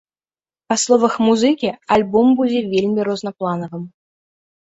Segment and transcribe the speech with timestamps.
[0.71, 3.83] Па словах музыкі, альбом будзе вельмі рознапланавым.